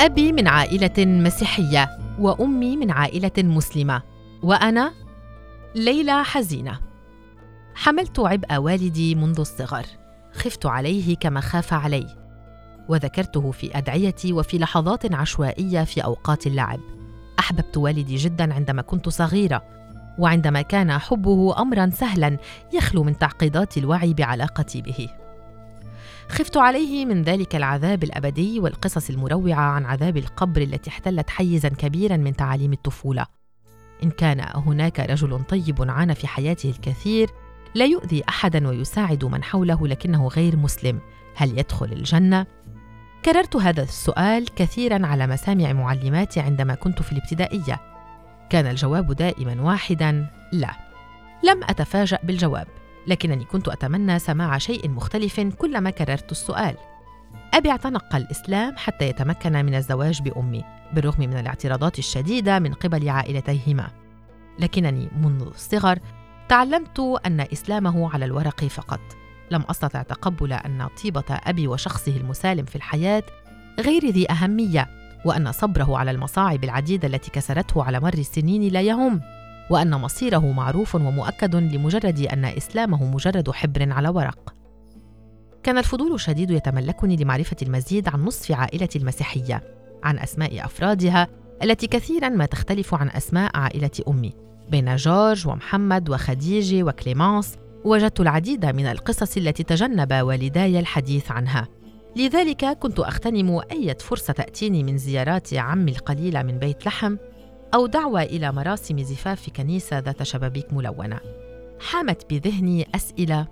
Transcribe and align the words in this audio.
أبي 0.00 0.32
من 0.32 0.48
عائلة 0.48 1.06
مسيحية 1.06 1.98
وأمي 2.18 2.76
من 2.76 2.90
عائلة 2.90 3.32
مسلمة 3.38 4.02
وأنا 4.42 4.92
ليلى 5.74 6.24
حزينة. 6.24 6.80
حملت 7.74 8.20
عبء 8.20 8.56
والدي 8.56 9.14
منذ 9.14 9.40
الصغر. 9.40 9.86
خفت 10.32 10.66
عليه 10.66 11.16
كما 11.16 11.40
خاف 11.40 11.72
علي. 11.72 12.06
وذكرته 12.88 13.50
في 13.50 13.78
أدعيتي 13.78 14.32
وفي 14.32 14.58
لحظات 14.58 15.14
عشوائية 15.14 15.84
في 15.84 16.04
أوقات 16.04 16.46
اللعب. 16.46 16.80
أحببت 17.38 17.76
والدي 17.76 18.16
جدا 18.16 18.54
عندما 18.54 18.82
كنت 18.82 19.08
صغيرة 19.08 19.62
وعندما 20.18 20.62
كان 20.62 20.98
حبه 20.98 21.62
أمرا 21.62 21.90
سهلا 21.90 22.36
يخلو 22.72 23.02
من 23.02 23.18
تعقيدات 23.18 23.78
الوعي 23.78 24.14
بعلاقتي 24.14 24.82
به. 24.82 25.08
خفت 26.28 26.56
عليه 26.56 27.06
من 27.06 27.22
ذلك 27.22 27.56
العذاب 27.56 28.04
الأبدي 28.04 28.60
والقصص 28.60 29.10
المروعة 29.10 29.60
عن 29.60 29.84
عذاب 29.84 30.16
القبر 30.16 30.62
التي 30.62 30.90
احتلت 30.90 31.30
حيزا 31.30 31.68
كبيرا 31.68 32.16
من 32.16 32.36
تعاليم 32.36 32.72
الطفولة. 32.72 33.26
إن 34.02 34.10
كان 34.10 34.46
هناك 34.54 35.00
رجل 35.00 35.44
طيب 35.44 35.90
عانى 35.90 36.14
في 36.14 36.26
حياته 36.26 36.70
الكثير 36.70 37.30
لا 37.74 37.84
يؤذي 37.84 38.22
احدا 38.28 38.68
ويساعد 38.68 39.24
من 39.24 39.44
حوله 39.44 39.86
لكنه 39.88 40.28
غير 40.28 40.56
مسلم. 40.56 41.00
هل 41.34 41.58
يدخل 41.58 41.92
الجنة؟ 41.92 42.46
كررت 43.24 43.56
هذا 43.56 43.82
السؤال 43.82 44.54
كثيرا 44.54 45.06
على 45.06 45.26
مسامع 45.26 45.72
معلماتي 45.72 46.40
عندما 46.40 46.74
كنت 46.74 47.02
في 47.02 47.12
الابتدائية. 47.12 47.80
كان 48.50 48.66
الجواب 48.66 49.12
دائما 49.12 49.62
واحدا 49.62 50.26
لا. 50.52 50.70
لم 51.44 51.64
أتفاجأ 51.64 52.18
بالجواب. 52.22 52.66
لكنني 53.06 53.44
كنت 53.44 53.68
أتمنى 53.68 54.18
سماع 54.18 54.58
شيء 54.58 54.90
مختلف 54.90 55.40
كلما 55.40 55.90
كررت 55.90 56.32
السؤال. 56.32 56.76
أبي 57.54 57.70
اعتنق 57.70 58.16
الإسلام 58.16 58.76
حتى 58.76 59.08
يتمكن 59.08 59.52
من 59.52 59.74
الزواج 59.74 60.22
بأمي 60.22 60.64
بالرغم 60.92 61.20
من 61.20 61.38
الاعتراضات 61.38 61.98
الشديدة 61.98 62.58
من 62.58 62.72
قبل 62.72 63.08
عائلتيهما. 63.08 63.88
لكنني 64.58 65.08
منذ 65.22 65.46
الصغر 65.46 65.98
تعلمت 66.48 67.00
أن 67.26 67.40
إسلامه 67.40 68.14
على 68.14 68.24
الورق 68.24 68.64
فقط. 68.64 69.00
لم 69.50 69.64
أستطع 69.70 70.02
تقبل 70.02 70.52
أن 70.52 70.88
طيبة 71.02 71.24
أبي 71.30 71.68
وشخصه 71.68 72.16
المسالم 72.16 72.64
في 72.64 72.76
الحياة 72.76 73.22
غير 73.80 74.10
ذي 74.10 74.30
أهمية 74.30 74.88
وأن 75.24 75.52
صبره 75.52 75.98
على 75.98 76.10
المصاعب 76.10 76.64
العديدة 76.64 77.08
التي 77.08 77.30
كسرته 77.30 77.84
على 77.84 78.00
مر 78.00 78.14
السنين 78.14 78.72
لا 78.72 78.80
يهم. 78.80 79.20
وأن 79.70 79.90
مصيره 79.90 80.52
معروف 80.52 80.94
ومؤكد 80.94 81.56
لمجرد 81.56 82.20
أن 82.20 82.44
إسلامه 82.44 83.04
مجرد 83.04 83.50
حبر 83.50 83.92
على 83.92 84.08
ورق. 84.08 84.54
كان 85.62 85.78
الفضول 85.78 86.14
الشديد 86.14 86.50
يتملكني 86.50 87.16
لمعرفة 87.16 87.56
المزيد 87.62 88.08
عن 88.08 88.24
نصف 88.24 88.52
عائلتي 88.52 88.98
المسيحية 88.98 89.62
عن 90.04 90.18
أسماء 90.18 90.64
أفرادها 90.64 91.28
التي 91.62 91.86
كثيرا 91.86 92.28
ما 92.28 92.46
تختلف 92.46 92.94
عن 92.94 93.08
أسماء 93.08 93.56
عائلة 93.56 93.90
أمي 94.08 94.32
بين 94.70 94.96
جورج 94.96 95.48
ومحمد 95.48 96.08
وخديجة 96.10 96.82
وكليمانس 96.82 97.56
وجدت 97.84 98.20
العديد 98.20 98.66
من 98.66 98.86
القصص 98.86 99.36
التي 99.36 99.62
تجنب 99.62 100.12
والداي 100.14 100.80
الحديث 100.80 101.30
عنها. 101.30 101.68
لذلك 102.16 102.64
كنت 102.64 102.98
أغتنم 103.00 103.60
أي 103.72 103.94
فرصة 104.00 104.32
تأتيني 104.32 104.82
من 104.82 104.98
زيارات 104.98 105.54
عمي 105.54 105.92
القليله 105.92 106.42
من 106.42 106.58
بيت 106.58 106.86
لحم 106.86 107.16
أو 107.74 107.86
دعوة 107.86 108.22
إلى 108.22 108.52
مراسم 108.52 109.02
زفاف 109.02 109.40
في 109.40 109.50
كنيسة 109.50 109.98
ذات 109.98 110.22
شبابيك 110.22 110.72
ملونة. 110.72 111.20
حامت 111.80 112.30
بذهني 112.30 112.86
أسئلة 112.94 113.46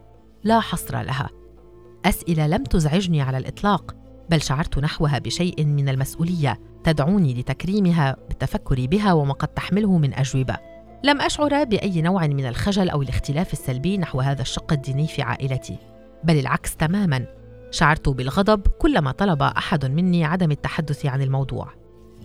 لا 0.44 0.60
حصر 0.60 1.02
لها. 1.02 1.30
أسئلة 2.05 2.46
لم 2.46 2.64
تزعجني 2.64 3.22
على 3.22 3.39
الإطلاق، 3.39 3.94
بل 4.30 4.42
شعرت 4.42 4.78
نحوها 4.78 5.18
بشيء 5.18 5.64
من 5.64 5.89
المسؤولية 5.89 6.61
تدعوني 6.84 7.34
لتكريمها 7.34 8.16
بالتفكر 8.28 8.86
بها 8.86 9.12
وما 9.12 9.33
قد 9.33 9.48
تحمله 9.48 9.98
من 9.98 10.14
أجوبة. 10.14 10.56
لم 11.05 11.20
أشعر 11.20 11.64
بأي 11.64 12.02
نوع 12.02 12.27
من 12.27 12.46
الخجل 12.46 12.90
أو 12.90 13.02
الاختلاف 13.02 13.52
السلبي 13.52 13.98
نحو 13.98 14.20
هذا 14.20 14.42
الشق 14.42 14.72
الديني 14.72 15.06
في 15.06 15.22
عائلتي، 15.22 15.78
بل 16.24 16.39
العكس 16.39 16.77
تماماً. 16.77 17.27
شعرت 17.70 18.08
بالغضب 18.08 18.66
كلما 18.66 19.12
طلب 19.12 19.42
أحد 19.42 19.84
مني 19.84 20.24
عدم 20.24 20.50
التحدث 20.50 21.06
عن 21.06 21.22
الموضوع. 21.22 21.68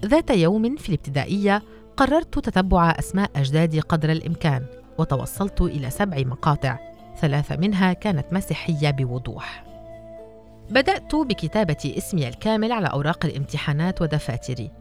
ذات 0.06 0.30
يوم 0.30 0.76
في 0.76 0.90
الابتدائية 0.90 1.64
قررت 2.00 2.40
تتبع 2.40 2.92
أسماء 2.92 3.32
أجدادي 3.36 3.80
قدر 3.80 4.12
الإمكان 4.12 4.66
وتوصلت 4.98 5.62
إلى 5.62 5.90
سبع 5.90 6.18
مقاطع 6.18 6.80
ثلاثة 7.22 7.58
منها 7.58 7.94
كانت 7.94 8.34
مسيحية 8.34 8.90
بوضوح. 8.90 9.64
بدأت 10.70 11.16
بكتابة 11.16 11.94
اسمي 11.98 12.28
الكامل 12.28 12.72
على 12.72 12.88
أوراق 12.88 13.26
الامتحانات 13.26 14.02
ودفاتري 14.02 14.72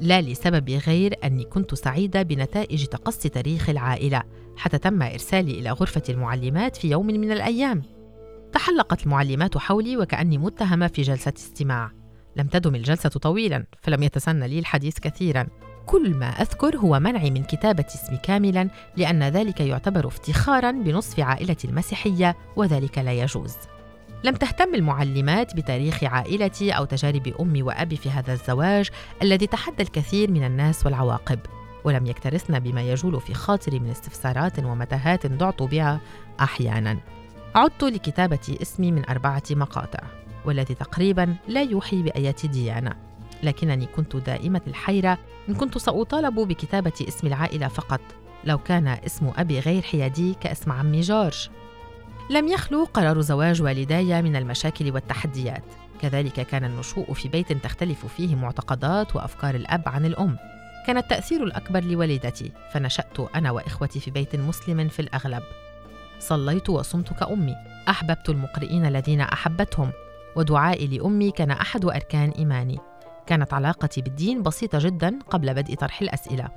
لا 0.00 0.20
لسبب 0.20 0.70
غير 0.70 1.14
أني 1.24 1.44
كنت 1.44 1.74
سعيدة 1.74 2.22
بنتائج 2.22 2.86
تقصي 2.86 3.28
تاريخ 3.28 3.68
العائلة 3.68 4.22
حتى 4.56 4.78
تم 4.78 5.02
إرسالي 5.02 5.58
إلى 5.58 5.70
غرفة 5.70 6.02
المعلمات 6.08 6.76
في 6.76 6.90
يوم 6.90 7.06
من 7.06 7.32
الأيام. 7.32 7.82
تحلقت 8.52 9.02
المعلمات 9.06 9.58
حولي 9.58 9.96
وكأني 9.96 10.38
متهمة 10.38 10.86
في 10.86 11.02
جلسة 11.02 11.32
استماع. 11.36 11.90
لم 12.36 12.46
تدم 12.46 12.74
الجلسة 12.74 13.08
طويلا 13.08 13.64
فلم 13.82 14.02
يتسنى 14.02 14.48
لي 14.48 14.58
الحديث 14.58 14.98
كثيرا. 14.98 15.46
كل 15.88 16.14
ما 16.14 16.26
أذكر 16.26 16.76
هو 16.76 17.00
منعي 17.00 17.30
من 17.30 17.44
كتابة 17.44 17.84
اسمي 17.86 18.18
كاملا 18.22 18.68
لأن 18.96 19.22
ذلك 19.22 19.60
يعتبر 19.60 20.06
افتخارا 20.06 20.70
بنصف 20.70 21.20
عائلتي 21.20 21.68
المسيحية 21.68 22.36
وذلك 22.56 22.98
لا 22.98 23.12
يجوز. 23.12 23.56
لم 24.24 24.34
تهتم 24.34 24.74
المعلمات 24.74 25.56
بتاريخ 25.56 26.04
عائلتي 26.04 26.72
أو 26.72 26.84
تجارب 26.84 27.34
أمي 27.40 27.62
وأبي 27.62 27.96
في 27.96 28.10
هذا 28.10 28.32
الزواج 28.32 28.90
الذي 29.22 29.46
تحدى 29.46 29.82
الكثير 29.82 30.30
من 30.30 30.44
الناس 30.44 30.86
والعواقب. 30.86 31.38
ولم 31.84 32.06
يكترثن 32.06 32.58
بما 32.58 32.82
يجول 32.82 33.20
في 33.20 33.34
خاطري 33.34 33.78
من 33.78 33.90
استفسارات 33.90 34.58
ومتاهات 34.58 35.26
دعت 35.26 35.62
بها 35.62 36.00
أحيانا. 36.40 36.98
عدت 37.54 37.84
لكتابة 37.84 38.56
اسمي 38.62 38.92
من 38.92 39.08
أربعة 39.08 39.42
مقاطع 39.50 40.00
والذي 40.44 40.74
تقريبا 40.74 41.34
لا 41.48 41.62
يوحي 41.62 42.02
بأية 42.02 42.36
ديانة. 42.44 43.07
لكنني 43.42 43.86
كنت 43.86 44.16
دائمة 44.16 44.60
الحيرة 44.66 45.18
إن 45.48 45.54
كنت 45.54 45.78
سأطالب 45.78 46.34
بكتابة 46.40 46.92
اسم 47.08 47.26
العائلة 47.26 47.68
فقط 47.68 48.00
لو 48.44 48.58
كان 48.58 48.88
اسم 48.88 49.32
أبي 49.36 49.60
غير 49.60 49.82
حيادي 49.82 50.34
كاسم 50.34 50.72
عمي 50.72 51.00
جورج. 51.00 51.48
لم 52.30 52.48
يخلو 52.48 52.84
قرار 52.84 53.20
زواج 53.20 53.62
والداي 53.62 54.22
من 54.22 54.36
المشاكل 54.36 54.90
والتحديات. 54.90 55.64
كذلك 56.00 56.32
كان 56.32 56.64
النشوء 56.64 57.12
في 57.12 57.28
بيت 57.28 57.52
تختلف 57.52 58.06
فيه 58.06 58.36
معتقدات 58.36 59.16
وأفكار 59.16 59.54
الأب 59.54 59.82
عن 59.86 60.06
الأم. 60.06 60.36
كان 60.86 60.96
التأثير 60.96 61.44
الأكبر 61.44 61.84
لوالدتي 61.84 62.52
فنشأت 62.72 63.20
أنا 63.34 63.50
وإخوتي 63.50 64.00
في 64.00 64.10
بيت 64.10 64.36
مسلم 64.36 64.88
في 64.88 65.02
الأغلب. 65.02 65.42
صليت 66.18 66.70
وصمت 66.70 67.12
كأمي 67.12 67.54
أحببت 67.88 68.28
المقرئين 68.28 68.86
الذين 68.86 69.20
أحبتهم 69.20 69.90
ودعائي 70.36 70.86
لأمي 70.86 71.30
كان 71.30 71.50
أحد 71.50 71.84
أركان 71.84 72.30
إيماني. 72.30 72.78
كانت 73.28 73.54
علاقتي 73.54 74.02
بالدين 74.02 74.42
بسيطة 74.42 74.78
جدا 74.78 75.18
قبل 75.30 75.54
بدء 75.54 75.74
طرح 75.74 76.00
الأسئلة. 76.00 76.48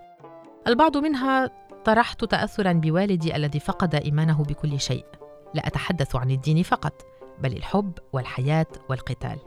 البعض 0.68 0.98
منها 0.98 1.50
طرحت 1.86 2.26
تأثرا 2.26 2.74
بوالدي 2.74 3.36
الذي 3.36 3.59
فقد 3.59 3.96
إيمانه 3.96 4.44
بكل 4.44 4.80
شيء. 4.80 5.06
لا 5.54 5.68
أتحدث 5.68 6.16
عن 6.16 6.31
الدين 6.31 6.64
فقط، 6.64 7.02
بل 7.40 7.54
الحب 7.58 7.94
والحياة 8.14 8.66
والقتال. 8.90 9.38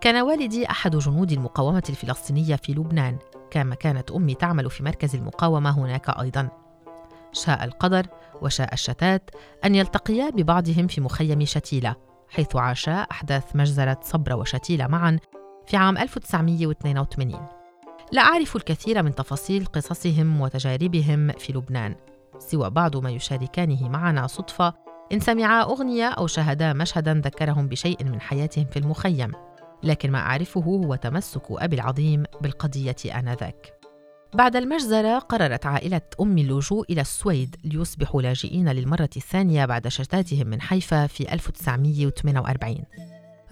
كان 0.00 0.22
والدي 0.22 0.70
أحد 0.70 0.96
جنود 0.96 1.32
المقاومة 1.32 1.82
الفلسطينية 1.88 2.56
في 2.56 2.72
لبنان، 2.72 3.18
كما 3.50 3.74
كانت 3.74 4.10
أمي 4.10 4.34
تعمل 4.34 4.70
في 4.70 4.82
مركز 4.82 5.14
المقاومة 5.14 5.70
هناك 5.70 6.10
أيضا. 6.10 6.48
شاء 7.32 7.64
القدر 7.64 8.06
وشاء 8.42 8.74
الشتات 8.74 9.30
أن 9.64 9.74
يلتقيا 9.74 10.30
ببعضهم 10.30 10.86
في 10.86 11.00
مخيم 11.00 11.44
شتيلة، 11.44 11.96
حيث 12.28 12.56
عاشا 12.56 12.92
أحداث 12.92 13.56
مجزرة 13.56 14.00
صبرا 14.02 14.34
وشتيلة 14.34 14.86
معا 14.86 15.18
في 15.66 15.76
عام 15.76 15.98
1982 15.98 17.48
لا 18.12 18.22
أعرف 18.22 18.56
الكثير 18.56 19.02
من 19.02 19.14
تفاصيل 19.14 19.64
قصصهم 19.66 20.40
وتجاربهم 20.40 21.32
في 21.32 21.52
لبنان 21.52 21.94
سوى 22.38 22.70
بعض 22.70 22.96
ما 22.96 23.10
يشاركانه 23.10 23.88
معنا 23.88 24.26
صدفة 24.26 24.74
إن 25.12 25.20
سمعا 25.20 25.62
أغنية 25.62 26.08
أو 26.08 26.26
شاهدا 26.26 26.72
مشهدا 26.72 27.14
ذكرهم 27.24 27.68
بشيء 27.68 28.04
من 28.04 28.20
حياتهم 28.20 28.64
في 28.64 28.78
المخيم 28.78 29.32
لكن 29.82 30.10
ما 30.10 30.18
أعرفه 30.18 30.60
هو 30.60 30.94
تمسك 30.94 31.42
أبي 31.50 31.76
العظيم 31.76 32.22
بالقضية 32.40 32.96
آنذاك. 33.18 33.72
بعد 34.34 34.56
المجزرة 34.56 35.18
قررت 35.18 35.66
عائلة 35.66 36.00
أم 36.20 36.38
اللجوء 36.38 36.92
إلى 36.92 37.00
السويد 37.00 37.56
ليصبحوا 37.64 38.22
لاجئين 38.22 38.68
للمرة 38.68 39.10
الثانية 39.16 39.64
بعد 39.66 39.88
شتاتهم 39.88 40.46
من 40.46 40.60
حيفا 40.60 41.06
في 41.06 41.32
1948 41.32 42.84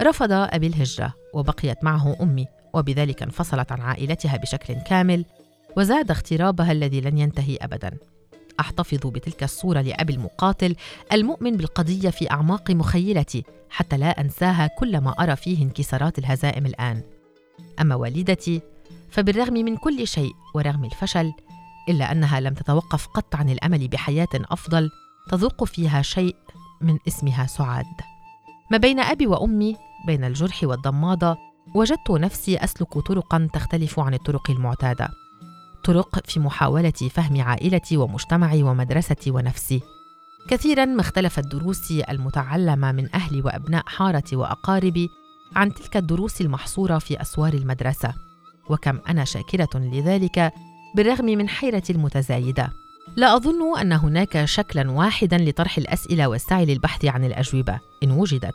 رفض 0.00 0.32
أبي 0.32 0.66
الهجرة 0.66 1.14
وبقيت 1.34 1.84
معه 1.84 2.16
أمي 2.20 2.46
وبذلك 2.74 3.22
انفصلت 3.22 3.72
عن 3.72 3.80
عائلتها 3.80 4.36
بشكل 4.36 4.74
كامل 4.74 5.24
وزاد 5.76 6.10
اغترابها 6.10 6.72
الذي 6.72 7.00
لن 7.00 7.18
ينتهي 7.18 7.56
أبدا. 7.56 7.98
أحتفظ 8.60 9.06
بتلك 9.06 9.42
الصورة 9.42 9.80
لأبي 9.80 10.12
المقاتل 10.12 10.76
المؤمن 11.12 11.56
بالقضية 11.56 12.10
في 12.10 12.30
أعماق 12.30 12.70
مخيلتي 12.70 13.44
حتى 13.70 13.96
لا 13.96 14.20
أنساها 14.20 14.66
كلما 14.78 15.10
أرى 15.10 15.36
فيه 15.36 15.62
انكسارات 15.62 16.18
الهزائم 16.18 16.66
الآن. 16.66 17.02
أما 17.80 17.94
والدتي 17.94 18.60
فبالرغم 19.10 19.54
من 19.54 19.76
كل 19.76 20.06
شيء 20.06 20.32
ورغم 20.54 20.84
الفشل 20.84 21.32
إلا 21.88 22.12
أنها 22.12 22.40
لم 22.40 22.54
تتوقف 22.54 23.06
قط 23.06 23.34
عن 23.36 23.50
الأمل 23.50 23.88
بحياة 23.88 24.28
أفضل 24.34 24.90
تذوق 25.30 25.64
فيها 25.64 26.02
شيء 26.02 26.36
من 26.80 26.98
اسمها 27.08 27.46
سعاد. 27.46 28.11
ما 28.70 28.78
بين 28.78 29.00
أبي 29.00 29.26
وأمي 29.26 29.76
بين 30.06 30.24
الجرح 30.24 30.64
والضمادة 30.64 31.36
وجدت 31.74 32.10
نفسي 32.10 32.56
أسلك 32.56 32.98
طرقا 32.98 33.48
تختلف 33.52 34.00
عن 34.00 34.14
الطرق 34.14 34.50
المعتادة. 34.50 35.08
طرق 35.84 36.26
في 36.26 36.40
محاولة 36.40 36.90
فهم 36.90 37.40
عائلتي 37.40 37.96
ومجتمعي 37.96 38.62
ومدرستي 38.62 39.30
ونفسي. 39.30 39.80
كثيرا 40.48 40.84
ما 40.84 41.00
اختلفت 41.00 41.46
دروسي 41.46 42.04
المتعلمة 42.10 42.92
من 42.92 43.14
أهلي 43.14 43.40
وأبناء 43.40 43.82
حارتي 43.86 44.36
وأقاربي 44.36 45.08
عن 45.56 45.74
تلك 45.74 45.96
الدروس 45.96 46.40
المحصورة 46.40 46.98
في 46.98 47.20
أسوار 47.20 47.52
المدرسة. 47.52 48.14
وكم 48.70 48.98
أنا 49.08 49.24
شاكرة 49.24 49.68
لذلك 49.74 50.52
بالرغم 50.96 51.24
من 51.24 51.48
حيرتي 51.48 51.92
المتزايدة. 51.92 52.72
لا 53.16 53.36
أظن 53.36 53.78
أن 53.78 53.92
هناك 53.92 54.44
شكلا 54.44 54.90
واحدا 54.90 55.38
لطرح 55.38 55.78
الأسئلة 55.78 56.26
والسعي 56.26 56.64
للبحث 56.64 57.04
عن 57.04 57.24
الأجوبة 57.24 57.80
إن 58.02 58.10
وجدت. 58.10 58.54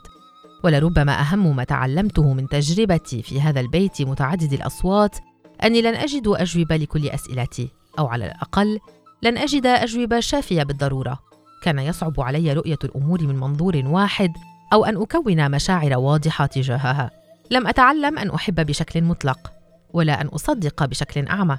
ولربما 0.63 1.21
أهم 1.21 1.55
ما 1.55 1.63
تعلمته 1.63 2.33
من 2.33 2.47
تجربتي 2.47 3.21
في 3.21 3.41
هذا 3.41 3.59
البيت 3.59 4.01
متعدد 4.01 4.53
الأصوات 4.53 5.15
أني 5.63 5.81
لن 5.81 5.95
أجد 5.95 6.27
أجوبة 6.27 6.77
لكل 6.77 7.09
أسئلتي 7.09 7.69
أو 7.99 8.07
على 8.07 8.25
الأقل 8.25 8.79
لن 9.23 9.37
أجد 9.37 9.65
أجوبة 9.65 10.19
شافية 10.19 10.63
بالضرورة. 10.63 11.19
كان 11.63 11.79
يصعب 11.79 12.21
علي 12.21 12.53
رؤية 12.53 12.79
الأمور 12.83 13.23
من 13.23 13.35
منظور 13.35 13.81
واحد 13.85 14.33
أو 14.73 14.85
أن 14.85 15.01
أكون 15.01 15.51
مشاعر 15.51 15.97
واضحة 15.97 16.45
تجاهها. 16.45 17.11
لم 17.51 17.67
أتعلم 17.67 18.17
أن 18.19 18.29
أحب 18.29 18.65
بشكل 18.65 19.03
مطلق 19.03 19.51
ولا 19.93 20.21
أن 20.21 20.27
أصدق 20.27 20.85
بشكل 20.85 21.27
أعمى 21.27 21.57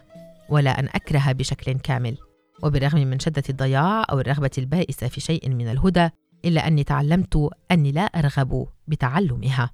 ولا 0.49 0.81
أن 0.81 0.89
أكره 0.95 1.33
بشكل 1.33 1.73
كامل. 1.73 2.17
وبالرغم 2.63 3.07
من 3.07 3.19
شدة 3.19 3.43
الضياع 3.51 4.05
أو 4.11 4.21
الرغبة 4.21 4.51
البائسة 4.59 5.09
في 5.09 5.21
شيء 5.21 5.49
من 5.49 5.69
الهدى 5.69 6.09
إلا 6.45 6.67
أني 6.67 6.85
تعلمت 6.85 7.51
أني 7.71 7.93
لا 7.93 8.03
أرغب 8.03 8.67
بتعلمها. 8.89 9.71